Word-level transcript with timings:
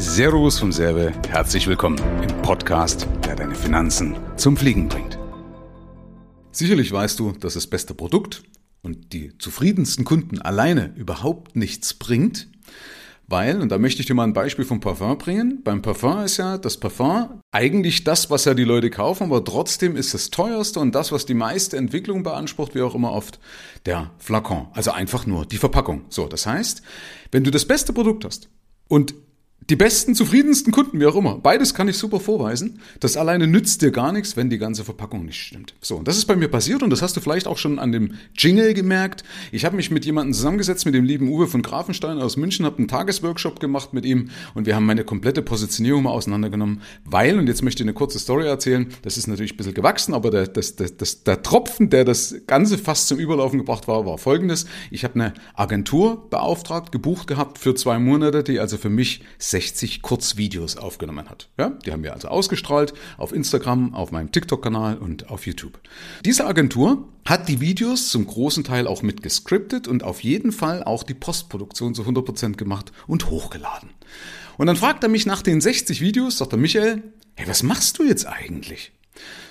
Servus 0.00 0.58
vom 0.58 0.72
Serve, 0.72 1.12
herzlich 1.28 1.66
willkommen 1.66 1.98
im 2.22 2.40
Podcast, 2.40 3.06
der 3.26 3.36
deine 3.36 3.54
Finanzen 3.54 4.16
zum 4.38 4.56
Fliegen 4.56 4.88
bringt. 4.88 5.18
Sicherlich 6.52 6.90
weißt 6.90 7.20
du, 7.20 7.32
dass 7.32 7.52
das 7.52 7.66
beste 7.66 7.92
Produkt 7.92 8.42
und 8.80 9.12
die 9.12 9.36
zufriedensten 9.36 10.06
Kunden 10.06 10.40
alleine 10.40 10.94
überhaupt 10.96 11.54
nichts 11.54 11.92
bringt, 11.92 12.48
weil, 13.28 13.60
und 13.60 13.68
da 13.68 13.76
möchte 13.76 14.00
ich 14.00 14.06
dir 14.06 14.14
mal 14.14 14.24
ein 14.24 14.32
Beispiel 14.32 14.64
vom 14.64 14.80
Parfum 14.80 15.18
bringen. 15.18 15.60
Beim 15.64 15.82
Parfum 15.82 16.24
ist 16.24 16.38
ja 16.38 16.56
das 16.56 16.78
Parfum 16.78 17.42
eigentlich 17.52 18.02
das, 18.02 18.30
was 18.30 18.46
ja 18.46 18.54
die 18.54 18.64
Leute 18.64 18.88
kaufen, 18.88 19.24
aber 19.24 19.44
trotzdem 19.44 19.96
ist 19.96 20.14
das 20.14 20.30
teuerste 20.30 20.80
und 20.80 20.94
das, 20.94 21.12
was 21.12 21.26
die 21.26 21.34
meiste 21.34 21.76
Entwicklung 21.76 22.22
beansprucht, 22.22 22.74
wie 22.74 22.80
auch 22.80 22.94
immer 22.94 23.12
oft, 23.12 23.38
der 23.84 24.12
Flakon. 24.16 24.68
Also 24.72 24.92
einfach 24.92 25.26
nur 25.26 25.44
die 25.44 25.58
Verpackung. 25.58 26.06
So, 26.08 26.26
das 26.26 26.46
heißt, 26.46 26.80
wenn 27.32 27.44
du 27.44 27.50
das 27.50 27.66
beste 27.66 27.92
Produkt 27.92 28.24
hast 28.24 28.48
und 28.88 29.14
die 29.70 29.76
besten, 29.76 30.16
zufriedensten 30.16 30.72
Kunden, 30.72 30.98
wie 30.98 31.06
auch 31.06 31.14
immer. 31.14 31.38
Beides 31.38 31.74
kann 31.74 31.86
ich 31.86 31.96
super 31.96 32.18
vorweisen. 32.18 32.80
Das 32.98 33.16
alleine 33.16 33.46
nützt 33.46 33.82
dir 33.82 33.92
gar 33.92 34.12
nichts, 34.12 34.36
wenn 34.36 34.50
die 34.50 34.58
ganze 34.58 34.82
Verpackung 34.82 35.24
nicht 35.24 35.40
stimmt. 35.40 35.74
So, 35.80 35.96
und 35.96 36.08
das 36.08 36.18
ist 36.18 36.24
bei 36.26 36.34
mir 36.34 36.48
passiert 36.48 36.82
und 36.82 36.90
das 36.90 37.02
hast 37.02 37.16
du 37.16 37.20
vielleicht 37.20 37.46
auch 37.46 37.56
schon 37.56 37.78
an 37.78 37.92
dem 37.92 38.14
Jingle 38.36 38.74
gemerkt. 38.74 39.22
Ich 39.52 39.64
habe 39.64 39.76
mich 39.76 39.92
mit 39.92 40.04
jemandem 40.04 40.34
zusammengesetzt, 40.34 40.86
mit 40.86 40.96
dem 40.96 41.04
lieben 41.04 41.28
Uwe 41.28 41.46
von 41.46 41.62
Grafenstein 41.62 42.18
aus 42.18 42.36
München, 42.36 42.66
habe 42.66 42.78
einen 42.78 42.88
Tagesworkshop 42.88 43.60
gemacht 43.60 43.94
mit 43.94 44.04
ihm 44.04 44.30
und 44.54 44.66
wir 44.66 44.74
haben 44.74 44.86
meine 44.86 45.04
komplette 45.04 45.40
Positionierung 45.40 46.02
mal 46.02 46.10
auseinandergenommen, 46.10 46.82
weil, 47.04 47.38
und 47.38 47.46
jetzt 47.46 47.62
möchte 47.62 47.84
ich 47.84 47.84
eine 47.84 47.94
kurze 47.94 48.18
Story 48.18 48.46
erzählen, 48.46 48.88
das 49.02 49.16
ist 49.16 49.28
natürlich 49.28 49.54
ein 49.54 49.56
bisschen 49.56 49.74
gewachsen, 49.74 50.14
aber 50.14 50.32
der, 50.32 50.48
das, 50.48 50.74
das, 50.74 50.96
das, 50.96 51.22
der 51.22 51.42
Tropfen, 51.44 51.90
der 51.90 52.04
das 52.04 52.34
Ganze 52.48 52.76
fast 52.76 53.06
zum 53.06 53.18
Überlaufen 53.18 53.60
gebracht 53.60 53.86
war, 53.86 54.04
war 54.04 54.18
folgendes. 54.18 54.66
Ich 54.90 55.04
habe 55.04 55.14
eine 55.14 55.34
Agentur 55.54 56.28
beauftragt, 56.28 56.90
gebucht 56.90 57.28
gehabt 57.28 57.58
für 57.58 57.76
zwei 57.76 58.00
Monate, 58.00 58.42
die 58.42 58.58
also 58.58 58.76
für 58.76 58.90
mich 58.90 59.22
60 59.60 60.00
Kurzvideos 60.00 60.76
aufgenommen 60.78 61.28
hat. 61.28 61.48
Ja, 61.58 61.70
die 61.84 61.92
haben 61.92 62.02
wir 62.02 62.14
also 62.14 62.28
ausgestrahlt 62.28 62.94
auf 63.18 63.32
Instagram, 63.32 63.94
auf 63.94 64.10
meinem 64.10 64.32
TikTok-Kanal 64.32 64.96
und 64.96 65.28
auf 65.28 65.46
YouTube. 65.46 65.78
Diese 66.24 66.46
Agentur 66.46 67.08
hat 67.26 67.48
die 67.48 67.60
Videos 67.60 68.08
zum 68.08 68.26
großen 68.26 68.64
Teil 68.64 68.86
auch 68.86 69.02
mit 69.02 69.22
gescriptet 69.22 69.86
und 69.86 70.02
auf 70.02 70.24
jeden 70.24 70.52
Fall 70.52 70.82
auch 70.82 71.02
die 71.02 71.14
Postproduktion 71.14 71.94
zu 71.94 72.02
100% 72.02 72.56
gemacht 72.56 72.90
und 73.06 73.28
hochgeladen. 73.28 73.90
Und 74.56 74.66
dann 74.66 74.76
fragt 74.76 75.02
er 75.02 75.10
mich 75.10 75.26
nach 75.26 75.42
den 75.42 75.60
60 75.60 76.00
Videos, 76.00 76.38
sagt 76.38 76.52
er, 76.52 76.58
Michael, 76.58 77.02
hey, 77.36 77.46
was 77.46 77.62
machst 77.62 77.98
du 77.98 78.04
jetzt 78.04 78.26
eigentlich? 78.26 78.92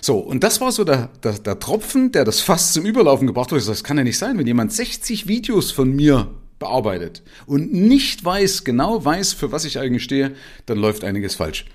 So, 0.02 0.18
und 0.18 0.44
das 0.44 0.60
war 0.60 0.72
so 0.72 0.84
der, 0.84 1.10
der, 1.24 1.34
der 1.34 1.60
Tropfen, 1.60 2.12
der 2.12 2.26
das 2.26 2.42
fast 2.42 2.74
zum 2.74 2.86
Überlaufen 2.86 3.28
gebracht 3.28 3.52
hat. 3.52 3.60
Ich 3.60 3.66
sag, 3.66 3.74
das 3.74 3.84
kann 3.84 3.98
ja 3.98 4.04
nicht 4.04 4.18
sein, 4.18 4.40
wenn 4.40 4.48
jemand 4.48 4.74
60 4.74 5.28
Videos 5.28 5.72
von 5.72 5.96
mir 5.96 6.30
bearbeitet 6.60 7.24
und 7.46 7.74
nicht 7.74 8.24
weiß, 8.24 8.64
genau 8.64 9.04
weiß, 9.04 9.34
für 9.34 9.52
was 9.52 9.66
ich 9.66 9.80
eigentlich 9.80 10.04
stehe, 10.04 10.36
dann 10.66 10.78
läuft 10.78 11.04
einiges 11.04 11.36
falsch. 11.36 11.66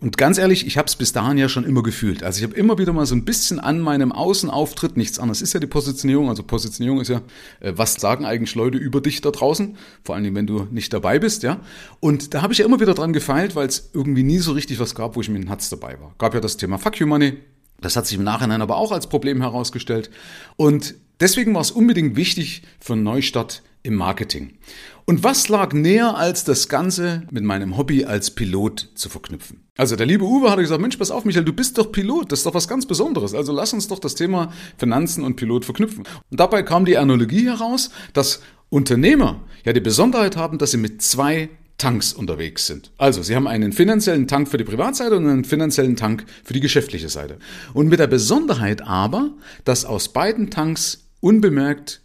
Und 0.00 0.16
ganz 0.16 0.38
ehrlich, 0.38 0.66
ich 0.66 0.78
habe 0.78 0.86
es 0.86 0.96
bis 0.96 1.12
dahin 1.12 1.36
ja 1.36 1.50
schon 1.50 1.64
immer 1.64 1.82
gefühlt. 1.82 2.22
Also 2.22 2.38
ich 2.38 2.44
habe 2.44 2.54
immer 2.54 2.78
wieder 2.78 2.94
mal 2.94 3.04
so 3.04 3.14
ein 3.14 3.26
bisschen 3.26 3.60
an 3.60 3.80
meinem 3.80 4.12
Außenauftritt, 4.12 4.96
nichts 4.96 5.18
anderes 5.18 5.42
ist 5.42 5.52
ja 5.52 5.60
die 5.60 5.66
Positionierung. 5.66 6.30
Also 6.30 6.42
Positionierung 6.42 7.02
ist 7.02 7.08
ja, 7.08 7.20
äh, 7.60 7.74
was 7.76 7.94
sagen 7.94 8.24
eigentlich 8.24 8.54
Leute 8.54 8.78
über 8.78 9.02
dich 9.02 9.20
da 9.20 9.30
draußen, 9.30 9.76
vor 10.02 10.14
allem 10.14 10.34
wenn 10.34 10.46
du 10.46 10.66
nicht 10.70 10.92
dabei 10.94 11.18
bist, 11.18 11.42
ja. 11.42 11.60
Und 12.00 12.32
da 12.32 12.40
habe 12.40 12.54
ich 12.54 12.60
ja 12.60 12.64
immer 12.64 12.80
wieder 12.80 12.94
dran 12.94 13.12
gefeilt, 13.12 13.54
weil 13.56 13.68
es 13.68 13.90
irgendwie 13.92 14.22
nie 14.22 14.38
so 14.38 14.52
richtig 14.52 14.80
was 14.80 14.94
gab, 14.94 15.16
wo 15.16 15.20
ich 15.20 15.28
mit 15.28 15.42
dem 15.42 15.48
Herz 15.48 15.68
dabei 15.68 16.00
war. 16.00 16.14
Gab 16.16 16.32
ja 16.32 16.40
das 16.40 16.56
Thema 16.56 16.78
Fuck 16.78 16.98
You 16.98 17.06
Money, 17.06 17.34
das 17.82 17.96
hat 17.96 18.06
sich 18.06 18.16
im 18.16 18.24
Nachhinein 18.24 18.62
aber 18.62 18.76
auch 18.76 18.92
als 18.92 19.06
Problem 19.06 19.42
herausgestellt. 19.42 20.10
Und 20.56 20.94
deswegen 21.20 21.54
war 21.54 21.60
es 21.60 21.70
unbedingt 21.70 22.16
wichtig 22.16 22.62
für 22.80 22.94
einen 22.94 23.02
Neustart 23.02 23.62
im 23.82 23.94
Marketing. 23.94 24.58
Und 25.06 25.24
was 25.24 25.48
lag 25.48 25.72
näher, 25.72 26.16
als 26.16 26.44
das 26.44 26.68
Ganze 26.68 27.22
mit 27.30 27.42
meinem 27.42 27.76
Hobby 27.76 28.04
als 28.04 28.30
Pilot 28.30 28.90
zu 28.94 29.08
verknüpfen? 29.08 29.64
Also 29.76 29.96
der 29.96 30.06
liebe 30.06 30.24
Uwe 30.24 30.50
hat 30.50 30.58
gesagt, 30.58 30.80
Mensch, 30.80 30.96
pass 30.98 31.10
auf, 31.10 31.24
Michael, 31.24 31.44
du 31.44 31.52
bist 31.52 31.78
doch 31.78 31.90
Pilot, 31.90 32.30
das 32.30 32.40
ist 32.40 32.46
doch 32.46 32.54
was 32.54 32.68
ganz 32.68 32.86
Besonderes. 32.86 33.34
Also 33.34 33.52
lass 33.52 33.72
uns 33.72 33.88
doch 33.88 33.98
das 33.98 34.14
Thema 34.14 34.52
Finanzen 34.76 35.24
und 35.24 35.36
Pilot 35.36 35.64
verknüpfen. 35.64 36.04
Und 36.30 36.40
dabei 36.40 36.62
kam 36.62 36.84
die 36.84 36.98
Analogie 36.98 37.46
heraus, 37.46 37.90
dass 38.12 38.40
Unternehmer 38.68 39.40
ja 39.64 39.72
die 39.72 39.80
Besonderheit 39.80 40.36
haben, 40.36 40.58
dass 40.58 40.70
sie 40.70 40.76
mit 40.76 41.02
zwei 41.02 41.48
Tanks 41.80 42.12
unterwegs 42.12 42.66
sind. 42.66 42.92
Also, 42.98 43.22
sie 43.22 43.34
haben 43.34 43.48
einen 43.48 43.72
finanziellen 43.72 44.28
Tank 44.28 44.48
für 44.48 44.58
die 44.58 44.64
Privatseite 44.64 45.16
und 45.16 45.26
einen 45.26 45.44
finanziellen 45.44 45.96
Tank 45.96 46.26
für 46.44 46.52
die 46.52 46.60
geschäftliche 46.60 47.08
Seite. 47.08 47.38
Und 47.72 47.88
mit 47.88 47.98
der 47.98 48.06
Besonderheit 48.06 48.82
aber, 48.82 49.32
dass 49.64 49.86
aus 49.86 50.12
beiden 50.12 50.50
Tanks 50.50 51.08
unbemerkt 51.20 52.02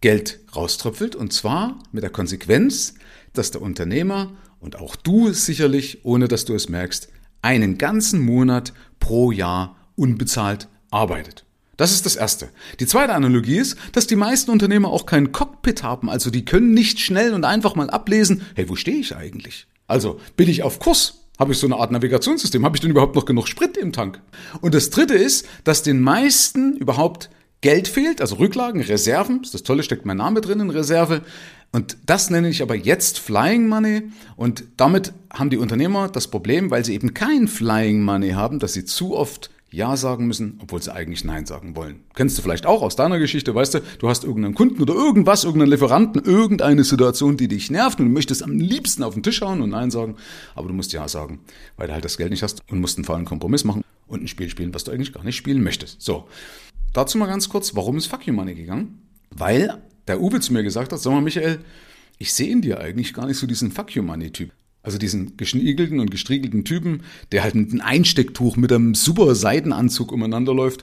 Geld 0.00 0.40
rauströpfelt 0.54 1.16
und 1.16 1.32
zwar 1.32 1.78
mit 1.92 2.02
der 2.02 2.10
Konsequenz, 2.10 2.94
dass 3.32 3.50
der 3.50 3.62
Unternehmer 3.62 4.32
und 4.60 4.76
auch 4.76 4.96
du 4.96 5.32
sicherlich, 5.32 6.04
ohne 6.04 6.28
dass 6.28 6.44
du 6.44 6.54
es 6.54 6.68
merkst, 6.68 7.08
einen 7.42 7.78
ganzen 7.78 8.20
Monat 8.20 8.72
pro 9.00 9.32
Jahr 9.32 9.76
unbezahlt 9.96 10.68
arbeitet. 10.90 11.44
Das 11.76 11.92
ist 11.92 12.06
das 12.06 12.16
Erste. 12.16 12.48
Die 12.80 12.86
zweite 12.86 13.14
Analogie 13.14 13.58
ist, 13.58 13.76
dass 13.92 14.08
die 14.08 14.16
meisten 14.16 14.50
Unternehmer 14.50 14.88
auch 14.88 15.06
kein 15.06 15.30
Cockpit 15.30 15.84
haben, 15.84 16.10
also 16.10 16.30
die 16.30 16.44
können 16.44 16.74
nicht 16.74 16.98
schnell 16.98 17.32
und 17.34 17.44
einfach 17.44 17.76
mal 17.76 17.88
ablesen, 17.88 18.42
hey, 18.56 18.68
wo 18.68 18.74
stehe 18.74 18.98
ich 18.98 19.14
eigentlich? 19.14 19.68
Also, 19.86 20.20
bin 20.36 20.48
ich 20.48 20.64
auf 20.64 20.80
Kurs? 20.80 21.20
Habe 21.38 21.52
ich 21.52 21.58
so 21.58 21.68
eine 21.68 21.76
Art 21.76 21.92
Navigationssystem? 21.92 22.64
Habe 22.64 22.76
ich 22.76 22.80
denn 22.80 22.90
überhaupt 22.90 23.14
noch 23.14 23.24
genug 23.24 23.46
Sprit 23.46 23.76
im 23.76 23.92
Tank? 23.92 24.20
Und 24.60 24.74
das 24.74 24.90
Dritte 24.90 25.14
ist, 25.14 25.46
dass 25.62 25.84
den 25.84 26.00
meisten 26.00 26.76
überhaupt 26.76 27.30
Geld 27.60 27.88
fehlt, 27.88 28.20
also 28.20 28.36
Rücklagen, 28.36 28.80
Reserven, 28.80 29.42
das 29.50 29.62
Tolle, 29.62 29.82
steckt 29.82 30.06
mein 30.06 30.16
Name 30.16 30.40
drin 30.40 30.60
in 30.60 30.70
Reserve. 30.70 31.22
Und 31.72 31.96
das 32.06 32.30
nenne 32.30 32.48
ich 32.48 32.62
aber 32.62 32.74
jetzt 32.74 33.18
Flying 33.18 33.68
Money. 33.68 34.04
Und 34.36 34.64
damit 34.76 35.12
haben 35.32 35.50
die 35.50 35.58
Unternehmer 35.58 36.08
das 36.08 36.28
Problem, 36.28 36.70
weil 36.70 36.84
sie 36.84 36.94
eben 36.94 37.14
kein 37.14 37.48
Flying 37.48 38.02
Money 38.02 38.30
haben, 38.30 38.58
dass 38.58 38.72
sie 38.72 38.84
zu 38.84 39.16
oft 39.16 39.50
ja 39.70 39.96
sagen 39.96 40.26
müssen, 40.26 40.58
obwohl 40.62 40.80
sie 40.80 40.94
eigentlich 40.94 41.24
Nein 41.24 41.44
sagen 41.44 41.76
wollen. 41.76 42.00
Kennst 42.14 42.38
du 42.38 42.42
vielleicht 42.42 42.64
auch 42.64 42.82
aus 42.82 42.96
deiner 42.96 43.18
Geschichte, 43.18 43.54
weißt 43.54 43.74
du, 43.74 43.80
du 43.98 44.08
hast 44.08 44.24
irgendeinen 44.24 44.54
Kunden 44.54 44.80
oder 44.80 44.94
irgendwas, 44.94 45.44
irgendeinen 45.44 45.72
Lieferanten, 45.72 46.24
irgendeine 46.24 46.84
Situation, 46.84 47.36
die 47.36 47.48
dich 47.48 47.70
nervt 47.70 48.00
und 48.00 48.06
du 48.06 48.12
möchtest 48.12 48.42
am 48.42 48.52
liebsten 48.58 49.02
auf 49.02 49.14
den 49.14 49.22
Tisch 49.22 49.42
hauen 49.42 49.60
und 49.60 49.70
Nein 49.70 49.90
sagen, 49.90 50.16
aber 50.54 50.68
du 50.68 50.74
musst 50.74 50.92
Ja 50.92 51.06
sagen, 51.06 51.40
weil 51.76 51.88
du 51.88 51.92
halt 51.92 52.04
das 52.04 52.16
Geld 52.16 52.30
nicht 52.30 52.42
hast 52.42 52.62
und 52.70 52.80
musst 52.80 52.96
einen 52.96 53.04
faulen 53.04 53.26
Kompromiss 53.26 53.64
machen 53.64 53.82
und 54.06 54.22
ein 54.22 54.28
Spiel 54.28 54.48
spielen, 54.48 54.72
was 54.72 54.84
du 54.84 54.90
eigentlich 54.90 55.12
gar 55.12 55.24
nicht 55.24 55.36
spielen 55.36 55.62
möchtest. 55.62 56.00
So. 56.00 56.28
Dazu 56.92 57.18
mal 57.18 57.26
ganz 57.26 57.48
kurz, 57.48 57.74
warum 57.74 57.96
ist 57.96 58.06
Fuck 58.06 58.26
You 58.26 58.32
Money 58.32 58.54
gegangen? 58.54 59.02
Weil 59.30 59.78
der 60.06 60.20
Uwe 60.20 60.40
zu 60.40 60.52
mir 60.52 60.62
gesagt 60.62 60.92
hat, 60.92 61.00
sag 61.00 61.12
mal 61.12 61.20
Michael, 61.20 61.60
ich 62.18 62.32
sehe 62.32 62.50
in 62.50 62.62
dir 62.62 62.80
eigentlich 62.80 63.14
gar 63.14 63.26
nicht 63.26 63.36
so 63.36 63.46
diesen 63.46 63.70
Fuck 63.70 63.94
You 63.94 64.02
Money 64.02 64.30
Typ. 64.30 64.50
Also 64.82 64.98
diesen 64.98 65.36
geschniegelten 65.36 66.00
und 66.00 66.10
gestriegelten 66.10 66.64
Typen, 66.64 67.02
der 67.32 67.42
halt 67.42 67.54
mit 67.54 67.70
einem 67.70 67.80
Einstecktuch 67.80 68.56
mit 68.56 68.72
einem 68.72 68.94
super 68.94 69.34
Seidenanzug 69.34 70.12
umeinander 70.12 70.54
läuft. 70.54 70.82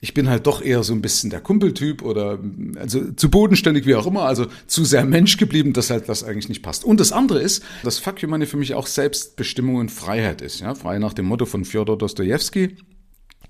Ich 0.00 0.12
bin 0.12 0.28
halt 0.28 0.46
doch 0.46 0.60
eher 0.60 0.82
so 0.82 0.92
ein 0.92 1.00
bisschen 1.00 1.30
der 1.30 1.40
Kumpeltyp 1.40 2.02
oder 2.02 2.38
also 2.76 3.12
zu 3.12 3.30
bodenständig 3.30 3.86
wie 3.86 3.94
auch 3.94 4.06
immer, 4.06 4.24
also 4.24 4.46
zu 4.66 4.84
sehr 4.84 5.04
Mensch 5.04 5.36
geblieben, 5.36 5.72
dass 5.72 5.90
halt 5.90 6.08
das 6.08 6.24
eigentlich 6.24 6.48
nicht 6.48 6.62
passt. 6.62 6.84
Und 6.84 7.00
das 7.00 7.12
andere 7.12 7.40
ist, 7.40 7.62
dass 7.84 7.98
Fuck 7.98 8.22
You 8.22 8.28
Money 8.28 8.46
für 8.46 8.56
mich 8.56 8.74
auch 8.74 8.86
Selbstbestimmung 8.86 9.76
und 9.76 9.90
Freiheit 9.90 10.42
ist, 10.42 10.60
ja, 10.60 10.74
frei 10.74 10.98
nach 10.98 11.14
dem 11.14 11.26
Motto 11.26 11.46
von 11.46 11.64
Fjodor 11.64 11.96
Dostojewski. 11.96 12.76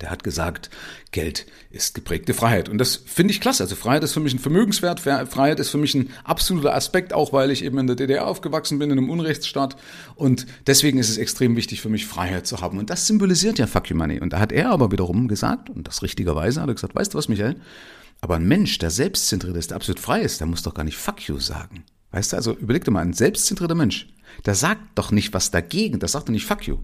Der 0.00 0.10
hat 0.10 0.25
gesagt, 0.25 0.71
Geld 1.12 1.47
ist 1.71 1.94
geprägte 1.94 2.34
Freiheit. 2.34 2.69
Und 2.69 2.78
das 2.78 2.97
finde 2.97 3.32
ich 3.32 3.41
klasse. 3.41 3.62
Also 3.62 3.77
Freiheit 3.77 4.05
ist 4.05 4.12
für 4.12 4.21
mich 4.21 4.34
ein 4.34 4.38
Vermögenswert. 4.38 5.00
Freiheit 5.00 5.60
ist 5.60 5.71
für 5.71 5.78
mich 5.78 5.94
ein 5.94 6.10
absoluter 6.25 6.75
Aspekt, 6.75 7.12
auch 7.12 7.32
weil 7.32 7.50
ich 7.50 7.65
eben 7.65 7.78
in 7.78 7.87
der 7.87 7.97
DDR 7.97 8.27
aufgewachsen 8.27 8.78
bin, 8.78 8.91
in 8.91 8.99
einem 8.99 9.10
Unrechtsstaat. 9.10 9.77
Und 10.16 10.47
deswegen 10.66 10.99
ist 10.99 11.10
es 11.10 11.19
extrem 11.19 11.56
wichtig 11.56 11.81
für 11.81 11.88
mich, 11.88 12.06
Freiheit 12.06 12.47
zu 12.47 12.60
haben. 12.60 12.78
Und 12.78 12.91
das 12.91 13.06
symbolisiert 13.06 13.59
ja 13.59 13.66
Fuck 13.66 13.91
You 13.91 13.97
Money. 13.97 14.21
Und 14.21 14.33
da 14.33 14.41
hat 14.41 14.53
er 14.53 14.71
aber 14.71 14.91
wiederum 14.91 15.28
gesagt, 15.28 15.71
und 15.71 15.87
das 15.87 16.03
richtigerweise 16.03 16.60
hat 16.60 16.69
er 16.69 16.75
gesagt, 16.75 16.94
weißt 16.94 17.15
du 17.15 17.19
was, 17.19 17.28
Michael? 17.28 17.56
Aber 18.21 18.37
ein 18.37 18.47
Mensch, 18.47 18.78
der 18.78 18.91
selbstzentriert 18.91 19.56
ist, 19.56 19.71
der 19.71 19.77
absolut 19.77 20.00
frei 20.00 20.22
ist, 20.22 20.41
der 20.41 20.47
muss 20.47 20.62
doch 20.62 20.75
gar 20.75 20.84
nicht 20.84 20.97
Fuck 20.97 21.28
You 21.28 21.38
sagen. 21.38 21.84
Weißt 22.10 22.33
du, 22.33 22.37
also 22.37 22.53
überleg 22.53 22.84
dir 22.84 22.91
mal, 22.91 23.00
ein 23.00 23.12
selbstzentrierter 23.12 23.75
Mensch, 23.75 24.06
der 24.47 24.55
sagt 24.55 24.83
doch 24.95 25.11
nicht 25.11 25.33
was 25.33 25.50
dagegen, 25.50 25.98
der 25.98 26.09
sagt 26.09 26.28
doch 26.28 26.33
nicht 26.33 26.47
fuck 26.47 26.66
you. 26.66 26.78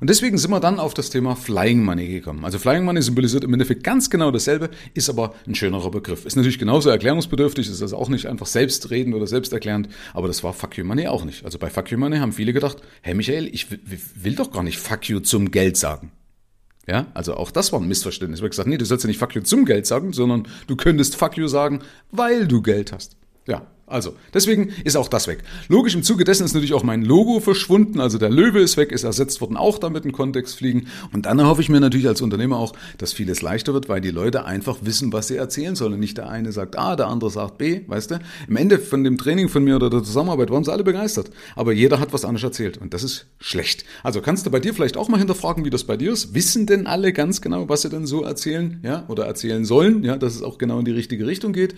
Und 0.00 0.10
deswegen 0.10 0.38
sind 0.38 0.50
wir 0.50 0.60
dann 0.60 0.78
auf 0.78 0.94
das 0.94 1.10
Thema 1.10 1.36
Flying 1.36 1.84
Money 1.84 2.08
gekommen. 2.08 2.44
Also 2.44 2.58
Flying 2.58 2.84
Money 2.84 3.02
symbolisiert 3.02 3.44
im 3.44 3.52
Endeffekt 3.52 3.84
ganz 3.84 4.10
genau 4.10 4.30
dasselbe, 4.30 4.70
ist 4.94 5.08
aber 5.08 5.34
ein 5.46 5.54
schönerer 5.54 5.90
Begriff. 5.90 6.24
Ist 6.24 6.36
natürlich 6.36 6.58
genauso 6.58 6.90
erklärungsbedürftig, 6.90 7.68
ist 7.68 7.82
also 7.82 7.96
auch 7.96 8.08
nicht 8.08 8.26
einfach 8.26 8.46
selbstredend 8.46 9.14
oder 9.14 9.26
selbsterklärend, 9.26 9.88
aber 10.14 10.28
das 10.28 10.42
war 10.42 10.52
fuck 10.52 10.76
you 10.76 10.84
Money 10.84 11.08
auch 11.08 11.24
nicht. 11.24 11.44
Also 11.44 11.58
bei 11.58 11.70
fuck 11.70 11.90
you 11.90 11.98
Money 11.98 12.18
haben 12.18 12.32
viele 12.32 12.52
gedacht, 12.52 12.78
hey 13.02 13.14
Michael, 13.14 13.48
ich 13.52 13.66
will 13.70 14.34
doch 14.34 14.50
gar 14.50 14.62
nicht 14.62 14.78
fuck 14.78 15.08
you 15.08 15.20
zum 15.20 15.50
Geld 15.50 15.76
sagen. 15.76 16.12
Ja, 16.88 17.08
also 17.14 17.34
auch 17.34 17.50
das 17.50 17.72
war 17.72 17.80
ein 17.80 17.88
Missverständnis. 17.88 18.38
Ich 18.38 18.42
habe 18.42 18.50
gesagt, 18.50 18.68
nee, 18.68 18.78
du 18.78 18.84
sollst 18.84 19.04
ja 19.04 19.08
nicht 19.08 19.18
fuck 19.18 19.34
you 19.34 19.42
zum 19.42 19.64
Geld 19.64 19.86
sagen, 19.86 20.12
sondern 20.12 20.46
du 20.68 20.76
könntest 20.76 21.16
fuck 21.16 21.36
you 21.36 21.48
sagen, 21.48 21.80
weil 22.12 22.46
du 22.46 22.62
Geld 22.62 22.92
hast. 22.92 23.16
Ja, 23.46 23.66
also, 23.88 24.16
deswegen 24.34 24.72
ist 24.82 24.96
auch 24.96 25.06
das 25.06 25.28
weg. 25.28 25.44
Logisch, 25.68 25.94
im 25.94 26.02
Zuge 26.02 26.24
dessen 26.24 26.44
ist 26.44 26.54
natürlich 26.54 26.74
auch 26.74 26.82
mein 26.82 27.02
Logo 27.02 27.38
verschwunden, 27.38 28.00
also 28.00 28.18
der 28.18 28.30
Löwe 28.30 28.58
ist 28.58 28.76
weg, 28.76 28.90
ist 28.90 29.04
ersetzt 29.04 29.40
worden, 29.40 29.56
auch 29.56 29.78
damit 29.78 30.04
in 30.04 30.10
Kontext 30.10 30.56
fliegen. 30.56 30.88
Und 31.12 31.26
dann 31.26 31.38
erhoffe 31.38 31.60
ich 31.60 31.68
mir 31.68 31.78
natürlich 31.78 32.08
als 32.08 32.20
Unternehmer 32.20 32.56
auch, 32.56 32.72
dass 32.98 33.12
vieles 33.12 33.42
leichter 33.42 33.74
wird, 33.74 33.88
weil 33.88 34.00
die 34.00 34.10
Leute 34.10 34.44
einfach 34.44 34.78
wissen, 34.80 35.12
was 35.12 35.28
sie 35.28 35.36
erzählen 35.36 35.76
sollen. 35.76 36.00
Nicht 36.00 36.18
der 36.18 36.28
eine 36.28 36.50
sagt 36.50 36.76
A, 36.76 36.96
der 36.96 37.06
andere 37.06 37.30
sagt 37.30 37.58
B, 37.58 37.82
weißt 37.86 38.10
du? 38.10 38.18
Im 38.48 38.56
Ende 38.56 38.80
von 38.80 39.04
dem 39.04 39.18
Training 39.18 39.48
von 39.48 39.62
mir 39.62 39.76
oder 39.76 39.88
der 39.88 40.02
Zusammenarbeit 40.02 40.50
waren 40.50 40.64
sie 40.64 40.72
alle 40.72 40.82
begeistert. 40.82 41.30
Aber 41.54 41.72
jeder 41.72 42.00
hat 42.00 42.12
was 42.12 42.24
anderes 42.24 42.42
erzählt 42.42 42.78
und 42.78 42.92
das 42.92 43.04
ist 43.04 43.26
schlecht. 43.38 43.84
Also 44.02 44.20
kannst 44.20 44.46
du 44.46 44.50
bei 44.50 44.58
dir 44.58 44.74
vielleicht 44.74 44.96
auch 44.96 45.08
mal 45.08 45.18
hinterfragen, 45.18 45.64
wie 45.64 45.70
das 45.70 45.84
bei 45.84 45.96
dir 45.96 46.12
ist. 46.12 46.34
Wissen 46.34 46.66
denn 46.66 46.88
alle 46.88 47.12
ganz 47.12 47.40
genau, 47.40 47.68
was 47.68 47.82
sie 47.82 47.88
denn 47.88 48.06
so 48.06 48.24
erzählen, 48.24 48.80
ja, 48.82 49.04
oder 49.06 49.26
erzählen 49.26 49.64
sollen, 49.64 50.02
ja, 50.02 50.16
dass 50.16 50.34
es 50.34 50.42
auch 50.42 50.58
genau 50.58 50.80
in 50.80 50.84
die 50.84 50.90
richtige 50.90 51.24
Richtung 51.28 51.52
geht? 51.52 51.76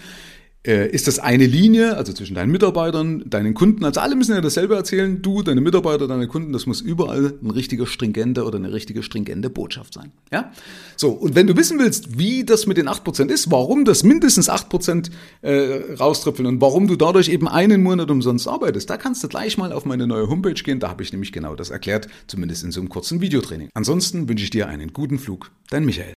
Äh, 0.67 0.91
ist 0.91 1.07
das 1.07 1.21
eine 1.21 1.47
Linie, 1.47 1.97
also 1.97 2.13
zwischen 2.13 2.35
deinen 2.35 2.51
Mitarbeitern, 2.51 3.23
deinen 3.27 3.55
Kunden, 3.55 3.85
also 3.85 4.01
alle 4.01 4.17
müssen 4.17 4.35
ja 4.35 4.41
dasselbe 4.41 4.75
erzählen, 4.75 5.23
du, 5.23 5.43
deine 5.43 5.61
Mitarbeiter, 5.61 6.09
deine 6.09 6.27
Kunden, 6.27 6.53
das 6.53 6.67
muss 6.67 6.81
überall 6.81 7.35
ein 7.41 7.51
richtiger 7.53 7.87
stringente 7.87 8.45
oder 8.45 8.59
eine 8.59 8.73
richtige 8.73 9.05
stringente 9.05 9.51
Botschaft 9.51 9.95
sein. 9.95 10.11
Ja? 10.33 10.53
So, 10.97 11.11
und 11.11 11.37
wenn 11.37 11.47
du 11.47 11.57
wissen 11.57 11.79
willst, 11.79 12.19
wie 12.19 12.45
das 12.45 12.67
mit 12.67 12.77
den 12.77 12.89
8% 12.89 13.29
ist, 13.29 13.53
warum 13.53 13.85
das 13.85 14.03
mindestens 14.03 14.51
8% 14.51 15.11
äh, 15.43 15.95
rauströpfeln 15.95 16.47
und 16.47 16.61
warum 16.61 16.89
du 16.89 16.97
dadurch 16.97 17.29
eben 17.29 17.47
einen 17.47 17.85
Monat 17.85 18.11
umsonst 18.11 18.49
arbeitest, 18.49 18.91
da 18.91 18.97
kannst 18.97 19.23
du 19.23 19.29
gleich 19.29 19.59
mal 19.59 19.73
auf 19.73 19.85
meine 19.85 20.09
neue 20.09 20.29
Homepage 20.29 20.55
gehen, 20.55 20.81
da 20.81 20.89
habe 20.89 21.05
ich 21.05 21.13
nämlich 21.13 21.31
genau 21.33 21.55
das 21.55 21.71
erklärt, 21.71 22.09
zumindest 22.27 22.65
in 22.65 22.73
so 22.73 22.81
einem 22.81 22.89
kurzen 22.89 23.21
Videotraining. 23.21 23.69
Ansonsten 23.75 24.29
wünsche 24.29 24.43
ich 24.43 24.51
dir 24.51 24.67
einen 24.67 24.93
guten 24.93 25.21
Flug, 25.21 25.53
dein 25.71 25.85
Michael. 25.85 26.18